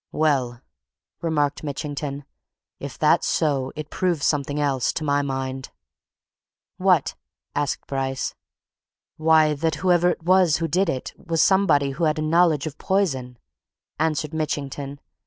"Well," 0.11 0.61
remarked 1.21 1.63
Mitchington, 1.63 2.25
"if 2.79 2.97
that's 2.97 3.27
so, 3.27 3.71
it 3.75 3.91
proves 3.91 4.25
something 4.25 4.59
else 4.59 4.91
to 4.93 5.03
my 5.03 5.21
mind." 5.21 5.69
"What!" 6.77 7.13
asked 7.53 7.85
Bryce. 7.85 8.33
"Why, 9.17 9.53
that 9.53 9.75
whoever 9.85 10.09
it 10.09 10.23
was 10.23 10.57
who 10.57 10.67
did 10.67 10.89
it 10.89 11.13
was 11.23 11.43
somebody 11.43 11.91
who 11.91 12.05
had 12.05 12.17
a 12.17 12.23
knowledge 12.23 12.65
of 12.65 12.79
poison!" 12.79 13.37
answered 13.99 14.33
Mitchington. 14.33 14.99